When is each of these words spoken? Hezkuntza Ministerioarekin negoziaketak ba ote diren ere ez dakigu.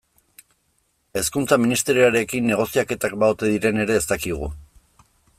Hezkuntza 1.19 1.59
Ministerioarekin 1.65 2.49
negoziaketak 2.51 3.13
ba 3.25 3.29
ote 3.35 3.51
diren 3.53 3.83
ere 3.83 3.99
ez 4.01 4.07
dakigu. 4.13 4.49